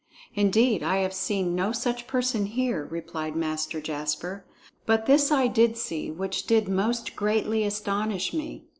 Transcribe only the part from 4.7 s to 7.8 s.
"but this I did see, which did most greatly